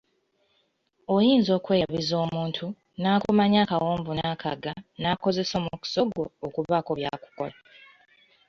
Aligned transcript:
Oyinza 1.15 1.51
okweyabiza 1.59 2.15
omuntu, 2.25 2.65
n’akumanya 3.01 3.59
akawonvu 3.65 4.11
n’akagga, 4.13 4.73
n’akozesa 5.01 5.53
omukisa 5.59 5.97
ogwo 6.05 6.21
y'okubaako 6.43 6.91
by’akukola. 6.99 7.55